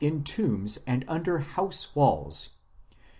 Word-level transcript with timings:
in 0.03 0.23
tombs 0.23 0.79
and 0.87 1.05
under 1.07 1.37
house 1.37 1.93
walls. 1.93 2.49